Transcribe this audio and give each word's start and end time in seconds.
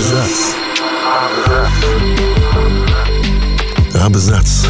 Абзац. 0.00 0.54
Абзац. 3.92 4.66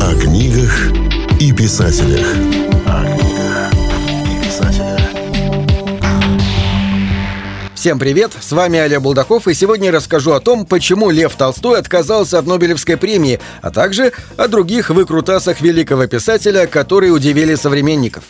О 0.00 0.14
книгах 0.20 0.90
и 1.38 1.52
писателях. 1.52 2.26
О 2.86 3.04
книгах 3.16 3.29
Всем 7.80 7.98
привет, 7.98 8.32
с 8.38 8.52
вами 8.52 8.78
Олег 8.78 9.00
Булдаков, 9.00 9.48
и 9.48 9.54
сегодня 9.54 9.86
я 9.86 9.92
расскажу 9.92 10.32
о 10.32 10.40
том, 10.40 10.66
почему 10.66 11.08
Лев 11.08 11.34
Толстой 11.34 11.78
отказался 11.78 12.38
от 12.38 12.46
Нобелевской 12.46 12.98
премии, 12.98 13.40
а 13.62 13.70
также 13.70 14.12
о 14.36 14.48
других 14.48 14.90
выкрутасах 14.90 15.62
великого 15.62 16.06
писателя, 16.06 16.66
которые 16.66 17.10
удивили 17.10 17.54
современников. 17.54 18.24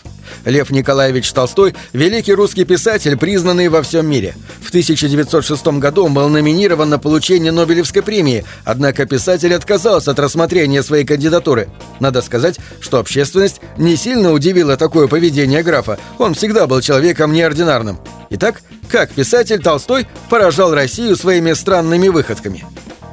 Лев 0.45 0.71
Николаевич 0.71 1.33
Толстой– 1.33 1.75
великий 1.93 2.33
русский 2.33 2.65
писатель, 2.65 3.16
признанный 3.16 3.69
во 3.69 3.83
всем 3.83 4.09
мире. 4.09 4.37
В 4.62 4.69
1906 4.69 5.67
году 5.80 6.05
он 6.05 6.14
был 6.14 6.28
номинирован 6.28 6.89
на 6.89 7.01
получение 7.01 7.51
Нобелевской 7.51 8.03
премии, 8.03 8.45
однако 8.64 9.05
писатель 9.05 9.53
отказался 9.53 10.12
от 10.12 10.20
рассмотрения 10.20 10.84
своей 10.84 11.05
кандидатуры. 11.05 11.70
Надо 11.98 12.23
сказать, 12.23 12.61
что 12.80 13.01
общественность 13.01 13.61
не 13.78 13.97
сильно 13.97 14.30
удивила 14.30 14.77
такое 14.77 15.09
поведение 15.09 15.64
графа, 15.64 15.98
он 16.19 16.34
всегда 16.34 16.69
был 16.69 16.80
человеком 16.80 17.33
неординарным. 17.33 17.98
Итак, 18.33 18.62
как 18.91 19.12
писатель 19.12 19.61
Толстой 19.61 20.07
поражал 20.29 20.75
Россию 20.75 21.17
своими 21.17 21.53
странными 21.53 22.09
выходками? 22.09 22.65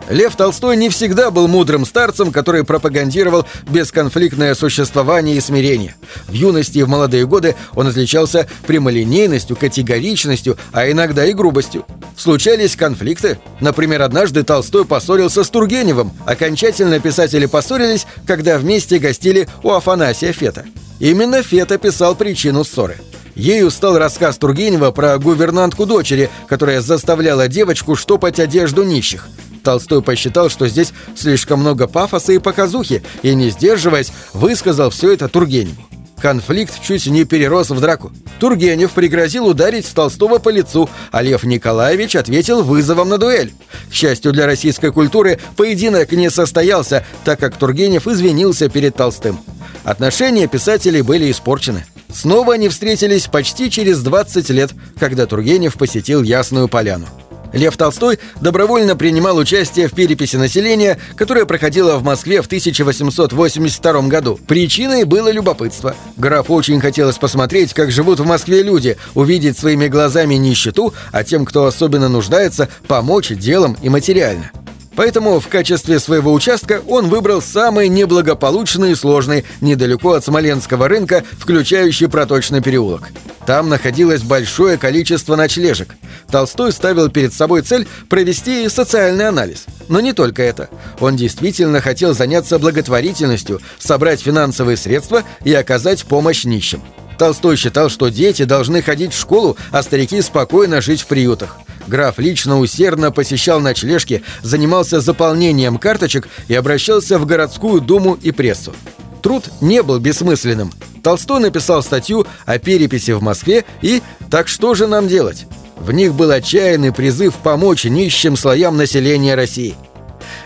Лев 0.10 0.36
Толстой 0.36 0.78
не 0.78 0.90
всегда 0.90 1.32
был 1.32 1.48
мудрым 1.48 1.86
старцем, 1.86 2.32
который 2.32 2.64
пропагандировал 2.64 3.46
бесконфликтное 3.70 4.56
существование 4.56 5.36
и 5.36 5.42
смирение. 5.42 5.96
В 6.28 6.34
юности 6.34 6.78
и 6.80 6.84
в 6.84 6.88
молодые 6.88 7.28
годы 7.28 7.56
он 7.76 7.88
отличался 7.88 8.48
прямолинейностью, 8.66 9.58
категоричностью, 9.58 10.58
а 10.72 10.90
иногда 10.90 11.26
и 11.26 11.34
грубостью. 11.34 11.86
Случались 12.16 12.78
конфликты. 12.78 13.38
Например, 13.60 14.02
однажды 14.02 14.44
Толстой 14.44 14.86
поссорился 14.86 15.44
с 15.44 15.50
Тургеневым. 15.50 16.14
Окончательно 16.26 17.00
писатели 17.00 17.46
поссорились, 17.46 18.08
когда 18.26 18.58
вместе 18.58 18.98
гостили 19.00 19.48
у 19.62 19.72
Афанасия 19.72 20.32
Фета. 20.32 20.66
Именно 21.00 21.44
Фета 21.44 21.78
писал 21.78 22.16
причину 22.16 22.64
ссоры. 22.64 22.98
Ею 23.38 23.70
стал 23.70 24.00
рассказ 24.00 24.38
Тургенева 24.40 24.90
про 24.90 25.20
гувернантку 25.20 25.86
дочери, 25.86 26.32
которая 26.48 26.82
заставляла 26.82 27.48
девочку 27.48 27.96
штопать 27.96 28.40
одежду 28.40 28.84
нищих. 28.84 29.28
Толстой 29.64 30.02
посчитал, 30.02 30.50
что 30.50 30.68
здесь 30.68 30.92
слишком 31.16 31.60
много 31.60 31.88
пафоса 31.88 32.34
и 32.34 32.40
показухи, 32.40 33.04
и, 33.22 33.36
не 33.36 33.52
сдерживаясь, 33.52 34.12
высказал 34.34 34.90
все 34.90 35.14
это 35.14 35.28
Тургеневу. 35.28 35.84
Конфликт 36.20 36.82
чуть 36.82 37.06
не 37.06 37.26
перерос 37.26 37.70
в 37.70 37.80
драку. 37.80 38.12
Тургенев 38.40 38.92
пригрозил 38.94 39.46
ударить 39.46 39.94
Толстого 39.94 40.40
по 40.40 40.50
лицу, 40.50 40.90
а 41.12 41.22
Лев 41.22 41.44
Николаевич 41.44 42.16
ответил 42.16 42.64
вызовом 42.64 43.10
на 43.10 43.20
дуэль. 43.20 43.54
К 43.92 43.94
счастью 43.94 44.34
для 44.34 44.48
российской 44.48 44.92
культуры, 44.92 45.40
поединок 45.56 46.12
не 46.12 46.32
состоялся, 46.32 47.06
так 47.24 47.40
как 47.40 47.56
Тургенев 47.56 48.08
извинился 48.08 48.68
перед 48.68 48.96
Толстым. 48.96 49.40
Отношения 49.84 50.48
писателей 50.48 51.04
были 51.04 51.30
испорчены. 51.30 51.86
Снова 52.12 52.54
они 52.54 52.70
встретились 52.70 53.28
почти 53.28 53.70
через 53.70 54.02
20 54.02 54.50
лет, 54.50 54.72
когда 55.00 55.26
Тургенев 55.26 55.76
посетил 55.76 56.24
Ясную 56.24 56.68
Поляну. 56.68 57.08
Лев 57.54 57.78
Толстой 57.78 58.20
добровольно 58.42 58.96
принимал 58.96 59.38
участие 59.38 59.88
в 59.88 59.94
переписи 59.94 60.36
населения, 60.36 61.00
которая 61.16 61.46
проходила 61.46 61.98
в 61.98 62.04
Москве 62.04 62.42
в 62.42 62.46
1882 62.46 64.02
году. 64.04 64.40
Причиной 64.48 65.06
было 65.06 65.32
любопытство. 65.32 65.96
Графу 66.18 66.54
очень 66.54 66.82
хотелось 66.82 67.18
посмотреть, 67.18 67.74
как 67.74 67.92
живут 67.92 68.20
в 68.20 68.26
Москве 68.26 68.64
люди, 68.64 68.98
увидеть 69.16 69.58
своими 69.58 69.88
глазами 69.88 70.36
нищету, 70.36 70.94
а 71.12 71.24
тем, 71.24 71.46
кто 71.46 71.66
особенно 71.66 72.10
нуждается, 72.10 72.70
помочь 72.88 73.30
делом 73.30 73.78
и 73.82 73.90
материально. 73.90 74.52
Поэтому 74.98 75.40
в 75.40 75.48
качестве 75.48 76.00
своего 76.00 76.34
участка 76.34 76.82
он 76.88 77.08
выбрал 77.08 77.40
самый 77.40 77.88
неблагополучный 77.88 78.94
и 78.94 78.96
сложный, 78.96 79.46
недалеко 79.62 80.14
от 80.14 80.26
Смоленского 80.26 80.88
рынка, 80.88 81.24
включающий 81.38 82.10
проточный 82.10 82.64
переулок. 82.64 83.12
Там 83.46 83.70
находилось 83.70 84.24
большое 84.24 84.76
количество 84.80 85.36
ночлежек. 85.36 85.96
Толстой 86.32 86.72
ставил 86.72 87.12
перед 87.12 87.32
собой 87.32 87.62
цель 87.62 87.88
провести 88.10 88.68
социальный 88.70 89.28
анализ. 89.28 89.68
Но 89.88 90.00
не 90.00 90.14
только 90.14 90.42
это. 90.42 90.68
Он 91.00 91.16
действительно 91.16 91.80
хотел 91.80 92.16
заняться 92.16 92.58
благотворительностью, 92.58 93.62
собрать 93.78 94.22
финансовые 94.22 94.78
средства 94.78 95.22
и 95.44 95.54
оказать 95.54 96.06
помощь 96.06 96.44
нищим. 96.44 96.82
Толстой 97.20 97.56
считал, 97.56 97.90
что 97.90 98.10
дети 98.10 98.46
должны 98.46 98.82
ходить 98.82 99.14
в 99.14 99.20
школу, 99.20 99.58
а 99.72 99.84
старики 99.84 100.24
спокойно 100.24 100.82
жить 100.82 101.02
в 101.02 101.06
приютах. 101.06 101.58
Граф 101.88 102.20
лично 102.20 102.60
усердно 102.60 103.12
посещал 103.12 103.60
ночлежки, 103.60 104.24
занимался 104.42 105.00
заполнением 105.00 105.78
карточек 105.78 106.28
и 106.48 106.54
обращался 106.54 107.18
в 107.18 107.26
городскую 107.26 107.82
думу 107.82 108.18
и 108.22 108.32
прессу. 108.32 108.74
Труд 109.22 109.46
не 109.62 109.82
был 109.82 110.00
бессмысленным. 110.00 110.72
Толстой 111.02 111.40
написал 111.40 111.82
статью 111.82 112.28
о 112.46 112.60
переписи 112.60 113.12
в 113.12 113.22
Москве 113.22 113.66
и 113.82 114.02
«Так 114.30 114.48
что 114.48 114.76
же 114.76 114.88
нам 114.88 115.08
делать?». 115.08 115.46
В 115.78 115.92
них 115.92 116.14
был 116.14 116.32
отчаянный 116.32 116.92
призыв 116.92 117.36
помочь 117.36 117.86
нищим 117.86 118.36
слоям 118.36 118.78
населения 118.78 119.36
России– 119.36 119.76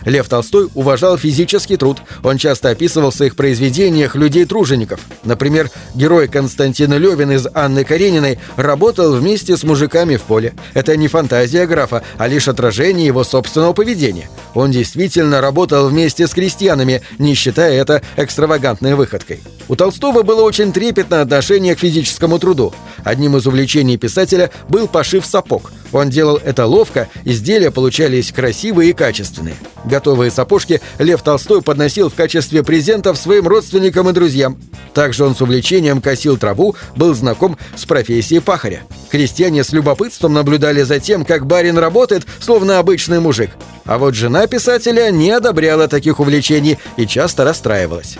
Лев 0.05 0.27
Толстой 0.27 0.69
уважал 0.73 1.17
физический 1.17 1.77
труд. 1.77 1.99
Он 2.23 2.37
часто 2.37 2.69
описывал 2.69 3.11
в 3.11 3.15
своих 3.15 3.35
произведениях 3.35 4.15
людей-тружеников. 4.15 4.99
Например, 5.23 5.69
герой 5.93 6.27
Константина 6.27 6.95
Левин 6.95 7.31
из 7.31 7.47
«Анны 7.53 7.83
Карениной» 7.83 8.39
работал 8.55 9.13
вместе 9.13 9.55
с 9.55 9.63
мужиками 9.63 10.15
в 10.15 10.23
поле. 10.23 10.53
Это 10.73 10.95
не 10.97 11.07
фантазия 11.07 11.65
графа, 11.65 12.03
а 12.17 12.27
лишь 12.27 12.47
отражение 12.47 13.05
его 13.05 13.23
собственного 13.23 13.73
поведения. 13.73 14.29
Он 14.53 14.71
действительно 14.71 15.41
работал 15.41 15.87
вместе 15.87 16.27
с 16.27 16.31
крестьянами, 16.31 17.01
не 17.19 17.35
считая 17.35 17.73
это 17.73 18.01
экстравагантной 18.17 18.95
выходкой. 18.95 19.41
У 19.67 19.75
Толстого 19.75 20.23
было 20.23 20.41
очень 20.41 20.73
трепетное 20.73 21.21
отношение 21.21 21.75
к 21.75 21.79
физическому 21.79 22.39
труду. 22.39 22.73
Одним 23.03 23.37
из 23.37 23.47
увлечений 23.47 23.97
писателя 23.97 24.51
был 24.67 24.87
пошив 24.87 25.25
сапог. 25.25 25.71
Он 25.91 26.09
делал 26.09 26.37
это 26.37 26.65
ловко, 26.65 27.09
изделия 27.25 27.71
получались 27.71 28.31
красивые 28.31 28.91
и 28.91 28.93
качественные. 28.93 29.55
Готовые 29.85 30.31
сапожки 30.31 30.81
Лев 30.99 31.21
Толстой 31.21 31.61
подносил 31.61 32.09
в 32.09 32.13
качестве 32.13 32.63
презентов 32.63 33.17
своим 33.17 33.47
родственникам 33.47 34.09
и 34.09 34.13
друзьям. 34.13 34.57
Также 34.93 35.25
он 35.25 35.35
с 35.35 35.41
увлечением 35.41 36.01
косил 36.01 36.37
траву, 36.37 36.75
был 36.95 37.13
знаком 37.13 37.57
с 37.75 37.85
профессией 37.85 38.41
пахаря. 38.41 38.81
Крестьяне 39.09 39.63
с 39.63 39.71
любопытством 39.71 40.33
наблюдали 40.33 40.83
за 40.83 40.99
тем, 40.99 41.25
как 41.25 41.45
барин 41.45 41.77
работает, 41.77 42.25
словно 42.39 42.79
обычный 42.79 43.19
мужик. 43.19 43.51
А 43.85 43.97
вот 43.97 44.15
жена 44.15 44.47
писателя 44.47 45.09
не 45.11 45.31
одобряла 45.31 45.87
таких 45.87 46.19
увлечений 46.19 46.77
и 46.97 47.07
часто 47.07 47.43
расстраивалась. 47.43 48.17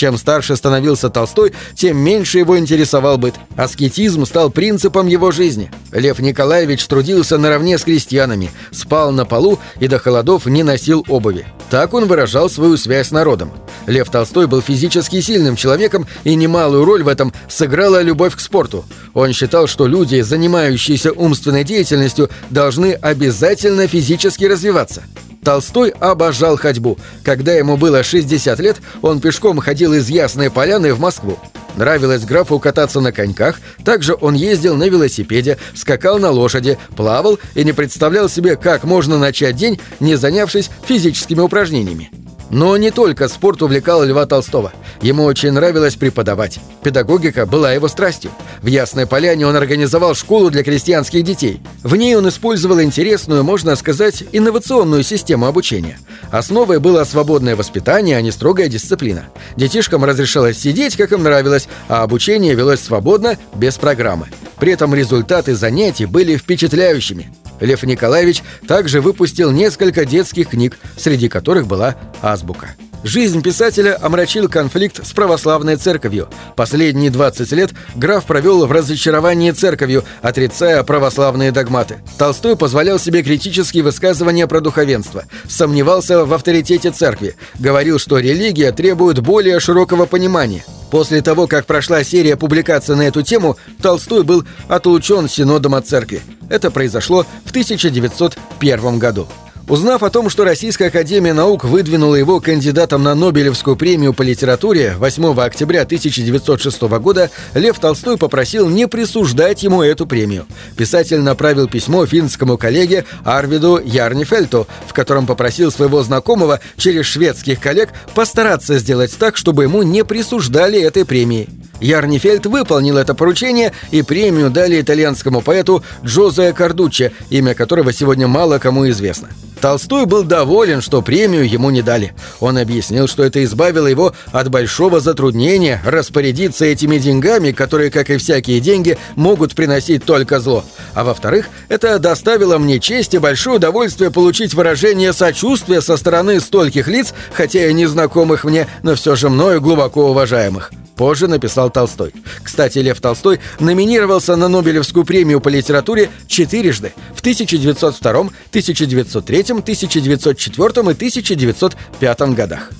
Чем 0.00 0.16
старше 0.16 0.56
становился 0.56 1.10
Толстой, 1.10 1.52
тем 1.74 1.98
меньше 1.98 2.38
его 2.38 2.58
интересовал 2.58 3.18
быт. 3.18 3.34
Аскетизм 3.58 4.24
стал 4.24 4.48
принципом 4.48 5.08
его 5.08 5.30
жизни. 5.30 5.70
Лев 5.92 6.20
Николаевич 6.20 6.86
трудился 6.86 7.36
наравне 7.36 7.76
с 7.76 7.82
крестьянами, 7.82 8.50
спал 8.70 9.12
на 9.12 9.26
полу 9.26 9.58
и 9.78 9.88
до 9.88 9.98
холодов 9.98 10.46
не 10.46 10.62
носил 10.62 11.04
обуви. 11.06 11.44
Так 11.68 11.92
он 11.92 12.06
выражал 12.06 12.48
свою 12.48 12.78
связь 12.78 13.08
с 13.08 13.10
народом. 13.10 13.52
Лев 13.86 14.08
Толстой 14.08 14.46
был 14.46 14.62
физически 14.62 15.20
сильным 15.20 15.54
человеком, 15.54 16.06
и 16.24 16.34
немалую 16.34 16.86
роль 16.86 17.02
в 17.02 17.08
этом 17.08 17.34
сыграла 17.50 18.00
любовь 18.00 18.34
к 18.34 18.40
спорту. 18.40 18.86
Он 19.12 19.34
считал, 19.34 19.66
что 19.66 19.86
люди, 19.86 20.22
занимающиеся 20.22 21.12
умственной 21.12 21.62
деятельностью, 21.62 22.30
должны 22.48 22.94
обязательно 22.94 23.86
физически 23.86 24.46
развиваться. 24.46 25.02
Толстой 25.44 25.90
обожал 25.90 26.56
ходьбу. 26.56 26.98
Когда 27.24 27.52
ему 27.52 27.76
было 27.76 28.02
60 28.02 28.58
лет, 28.60 28.76
он 29.02 29.20
пешком 29.20 29.58
ходил 29.58 29.94
из 29.94 30.08
Ясной 30.08 30.50
Поляны 30.50 30.92
в 30.94 31.00
Москву. 31.00 31.38
Нравилось 31.76 32.24
графу 32.24 32.58
кататься 32.58 33.00
на 33.00 33.12
коньках, 33.12 33.60
также 33.84 34.16
он 34.20 34.34
ездил 34.34 34.76
на 34.76 34.88
велосипеде, 34.88 35.56
скакал 35.74 36.18
на 36.18 36.30
лошади, 36.30 36.78
плавал 36.96 37.38
и 37.54 37.64
не 37.64 37.72
представлял 37.72 38.28
себе, 38.28 38.56
как 38.56 38.84
можно 38.84 39.18
начать 39.18 39.56
день, 39.56 39.80
не 40.00 40.16
занявшись 40.16 40.70
физическими 40.84 41.40
упражнениями. 41.40 42.10
Но 42.50 42.76
не 42.76 42.90
только 42.90 43.28
спорт 43.28 43.62
увлекал 43.62 44.04
Льва 44.04 44.26
Толстого. 44.26 44.72
Ему 45.00 45.24
очень 45.24 45.52
нравилось 45.52 45.94
преподавать. 45.94 46.58
Педагогика 46.82 47.46
была 47.46 47.72
его 47.72 47.88
страстью. 47.88 48.32
В 48.60 48.66
Ясной 48.66 49.06
Поляне 49.06 49.46
он 49.46 49.56
организовал 49.56 50.14
школу 50.14 50.50
для 50.50 50.64
крестьянских 50.64 51.22
детей. 51.22 51.62
В 51.82 51.94
ней 51.94 52.16
он 52.16 52.28
использовал 52.28 52.80
интересную, 52.82 53.44
можно 53.44 53.76
сказать, 53.76 54.24
инновационную 54.32 55.04
систему 55.04 55.46
обучения. 55.46 55.98
Основой 56.30 56.80
было 56.80 57.04
свободное 57.04 57.56
воспитание, 57.56 58.16
а 58.16 58.20
не 58.20 58.32
строгая 58.32 58.68
дисциплина. 58.68 59.24
Детишкам 59.56 60.04
разрешалось 60.04 60.58
сидеть, 60.58 60.96
как 60.96 61.12
им 61.12 61.22
нравилось, 61.22 61.68
а 61.88 62.02
обучение 62.02 62.54
велось 62.54 62.80
свободно, 62.80 63.38
без 63.54 63.76
программы. 63.76 64.26
При 64.58 64.72
этом 64.72 64.94
результаты 64.94 65.54
занятий 65.54 66.06
были 66.06 66.36
впечатляющими. 66.36 67.32
Лев 67.60 67.82
Николаевич 67.84 68.42
также 68.66 69.00
выпустил 69.00 69.50
несколько 69.50 70.04
детских 70.04 70.48
книг, 70.48 70.78
среди 70.96 71.28
которых 71.28 71.66
была 71.66 71.96
азбука. 72.22 72.74
Жизнь 73.02 73.40
писателя 73.42 73.96
омрачил 74.00 74.46
конфликт 74.48 75.06
с 75.06 75.12
православной 75.12 75.76
церковью. 75.76 76.28
Последние 76.54 77.10
20 77.10 77.50
лет 77.52 77.70
граф 77.96 78.26
провел 78.26 78.66
в 78.66 78.72
разочаровании 78.72 79.52
церковью, 79.52 80.04
отрицая 80.20 80.82
православные 80.82 81.50
догматы. 81.50 81.96
Толстой 82.18 82.56
позволял 82.56 82.98
себе 82.98 83.22
критические 83.22 83.84
высказывания 83.84 84.46
про 84.46 84.60
духовенство, 84.60 85.24
сомневался 85.48 86.26
в 86.26 86.34
авторитете 86.34 86.90
церкви, 86.90 87.36
говорил, 87.58 87.98
что 87.98 88.18
религия 88.18 88.70
требует 88.70 89.20
более 89.20 89.60
широкого 89.60 90.04
понимания. 90.04 90.64
После 90.90 91.22
того, 91.22 91.46
как 91.46 91.66
прошла 91.66 92.02
серия 92.02 92.36
публикаций 92.36 92.96
на 92.96 93.02
эту 93.02 93.22
тему, 93.22 93.56
Толстой 93.80 94.24
был 94.24 94.44
отлучен 94.68 95.28
синодом 95.28 95.74
от 95.74 95.86
церкви. 95.86 96.20
Это 96.48 96.70
произошло 96.70 97.24
в 97.44 97.50
1901 97.50 98.98
году. 98.98 99.28
Узнав 99.70 100.02
о 100.02 100.10
том, 100.10 100.28
что 100.30 100.42
Российская 100.42 100.86
Академия 100.86 101.32
Наук 101.32 101.62
выдвинула 101.62 102.16
его 102.16 102.40
кандидатом 102.40 103.04
на 103.04 103.14
Нобелевскую 103.14 103.76
премию 103.76 104.12
по 104.12 104.22
литературе 104.22 104.96
8 104.98 105.40
октября 105.40 105.82
1906 105.82 106.82
года, 106.98 107.30
Лев 107.54 107.78
Толстой 107.78 108.18
попросил 108.18 108.68
не 108.68 108.88
присуждать 108.88 109.62
ему 109.62 109.84
эту 109.84 110.08
премию. 110.08 110.46
Писатель 110.76 111.20
направил 111.20 111.68
письмо 111.68 112.04
финскому 112.04 112.58
коллеге 112.58 113.04
Арвиду 113.24 113.78
Ярнифельту, 113.78 114.66
в 114.88 114.92
котором 114.92 115.28
попросил 115.28 115.70
своего 115.70 116.02
знакомого 116.02 116.58
через 116.76 117.06
шведских 117.06 117.60
коллег 117.60 117.90
постараться 118.12 118.76
сделать 118.76 119.16
так, 119.16 119.36
чтобы 119.36 119.62
ему 119.62 119.84
не 119.84 120.04
присуждали 120.04 120.80
этой 120.80 121.04
премии. 121.04 121.48
Ярнифельд 121.80 122.46
выполнил 122.46 122.96
это 122.96 123.14
поручение 123.14 123.72
и 123.90 124.02
премию 124.02 124.50
дали 124.50 124.80
итальянскому 124.80 125.40
поэту 125.40 125.82
Джозе 126.04 126.52
Кардуччи, 126.52 127.12
имя 127.30 127.54
которого 127.54 127.92
сегодня 127.92 128.28
мало 128.28 128.58
кому 128.58 128.88
известно. 128.90 129.28
Толстой 129.60 130.06
был 130.06 130.24
доволен, 130.24 130.80
что 130.80 131.02
премию 131.02 131.48
ему 131.48 131.70
не 131.70 131.82
дали. 131.82 132.14
Он 132.40 132.56
объяснил, 132.56 133.06
что 133.08 133.22
это 133.22 133.44
избавило 133.44 133.86
его 133.86 134.14
от 134.32 134.48
большого 134.48 135.00
затруднения 135.00 135.82
распорядиться 135.84 136.64
этими 136.64 136.96
деньгами, 136.96 137.52
которые, 137.52 137.90
как 137.90 138.08
и 138.08 138.16
всякие 138.16 138.60
деньги, 138.60 138.96
могут 139.16 139.54
приносить 139.54 140.04
только 140.04 140.40
зло. 140.40 140.64
А 140.94 141.04
во-вторых, 141.04 141.50
это 141.68 141.98
доставило 141.98 142.56
мне 142.56 142.80
честь 142.80 143.12
и 143.12 143.18
большое 143.18 143.56
удовольствие 143.56 144.10
получить 144.10 144.54
выражение 144.54 145.12
сочувствия 145.12 145.82
со 145.82 145.98
стороны 145.98 146.40
стольких 146.40 146.88
лиц, 146.88 147.12
хотя 147.34 147.66
и 147.66 147.74
незнакомых 147.74 148.44
мне, 148.44 148.66
но 148.82 148.94
все 148.94 149.14
же 149.14 149.28
мною 149.28 149.60
глубоко 149.60 150.10
уважаемых 150.10 150.70
позже 151.00 151.28
написал 151.28 151.70
Толстой. 151.70 152.12
Кстати, 152.42 152.78
Лев 152.80 153.00
Толстой 153.00 153.40
номинировался 153.58 154.36
на 154.36 154.48
Нобелевскую 154.48 155.06
премию 155.06 155.40
по 155.40 155.48
литературе 155.48 156.10
четырежды 156.26 156.92
в 157.14 157.20
1902, 157.20 158.10
1903, 158.10 159.40
1904 159.40 160.90
и 160.90 160.92
1905 160.92 162.20
годах. 162.34 162.70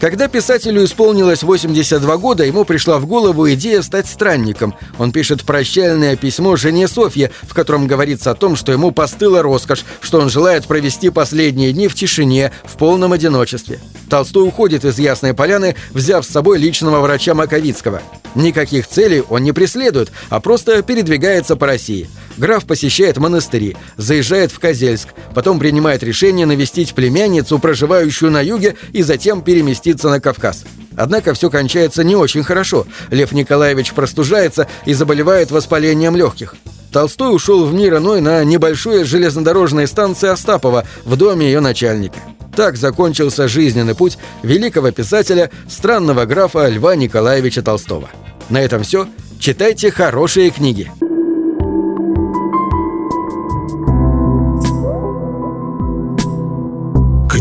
Когда 0.00 0.28
писателю 0.28 0.84
исполнилось 0.84 1.42
82 1.42 2.16
года, 2.18 2.44
ему 2.44 2.66
пришла 2.66 2.98
в 2.98 3.06
голову 3.06 3.50
идея 3.52 3.80
стать 3.80 4.06
странником. 4.06 4.74
Он 4.98 5.10
пишет 5.10 5.44
прощальное 5.44 6.16
письмо 6.16 6.56
жене 6.56 6.86
Софье, 6.86 7.30
в 7.42 7.54
котором 7.54 7.86
говорится 7.86 8.30
о 8.30 8.34
том, 8.34 8.56
что 8.56 8.72
ему 8.72 8.90
постыла 8.90 9.40
роскошь, 9.40 9.84
что 10.02 10.20
он 10.20 10.28
желает 10.28 10.66
провести 10.66 11.08
последние 11.08 11.72
дни 11.72 11.88
в 11.88 11.94
тишине, 11.94 12.52
в 12.64 12.76
полном 12.76 13.14
одиночестве. 13.14 13.80
Толстой 14.10 14.46
уходит 14.46 14.84
из 14.84 14.98
Ясной 14.98 15.32
Поляны, 15.32 15.76
взяв 15.92 16.26
с 16.26 16.28
собой 16.28 16.58
личного 16.58 17.00
врача 17.00 17.34
Маковицкого. 17.34 18.02
Никаких 18.34 18.88
целей 18.88 19.22
он 19.30 19.44
не 19.44 19.52
преследует, 19.52 20.12
а 20.28 20.40
просто 20.40 20.82
передвигается 20.82 21.56
по 21.56 21.66
России– 21.66 22.10
Граф 22.36 22.66
посещает 22.66 23.16
монастыри, 23.16 23.76
заезжает 23.96 24.52
в 24.52 24.58
Козельск, 24.58 25.08
потом 25.34 25.58
принимает 25.58 26.02
решение 26.02 26.46
навестить 26.46 26.94
племянницу, 26.94 27.58
проживающую 27.58 28.30
на 28.30 28.42
юге, 28.42 28.76
и 28.92 29.02
затем 29.02 29.42
переместиться 29.42 30.10
на 30.10 30.20
Кавказ. 30.20 30.64
Однако 30.96 31.34
все 31.34 31.50
кончается 31.50 32.04
не 32.04 32.16
очень 32.16 32.42
хорошо. 32.42 32.86
Лев 33.10 33.32
Николаевич 33.32 33.92
простужается 33.92 34.66
и 34.84 34.94
заболевает 34.94 35.50
воспалением 35.50 36.16
легких. 36.16 36.54
Толстой 36.92 37.34
ушел 37.34 37.66
в 37.66 37.74
мир 37.74 37.96
иной 37.96 38.20
на 38.20 38.42
небольшой 38.44 39.04
железнодорожной 39.04 39.86
станции 39.86 40.28
Остапова 40.28 40.86
в 41.04 41.16
доме 41.16 41.46
ее 41.46 41.60
начальника. 41.60 42.20
Так 42.54 42.76
закончился 42.76 43.48
жизненный 43.48 43.94
путь 43.94 44.16
великого 44.42 44.90
писателя, 44.90 45.50
странного 45.68 46.24
графа 46.24 46.66
Льва 46.68 46.96
Николаевича 46.96 47.62
Толстого. 47.62 48.08
На 48.48 48.62
этом 48.62 48.82
все. 48.82 49.06
Читайте 49.38 49.90
хорошие 49.90 50.50
книги. 50.50 50.90